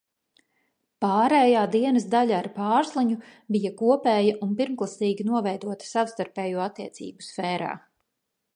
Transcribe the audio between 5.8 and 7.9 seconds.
savstarpējo attiecību sfērā.